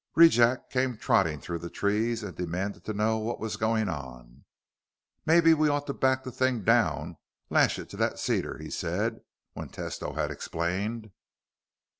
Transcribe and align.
Rejack 0.15 0.71
came 0.71 0.97
trotting 0.97 1.39
through 1.41 1.59
the 1.59 1.69
trees 1.69 2.23
and 2.23 2.35
demanded 2.35 2.83
to 2.85 2.93
know 2.93 3.19
what 3.19 3.39
was 3.39 3.55
going 3.55 3.87
on. 3.87 4.45
"Maybe 5.27 5.53
we 5.53 5.69
ought 5.69 5.85
to 5.85 5.93
back 5.93 6.23
the 6.23 6.31
thing 6.31 6.63
down, 6.63 7.17
lash 7.51 7.77
it 7.77 7.87
to 7.91 7.97
that 7.97 8.17
cedar," 8.17 8.57
he 8.57 8.71
said 8.71 9.19
when 9.53 9.69
Tesno 9.69 10.15
had 10.15 10.31
explained. 10.31 11.11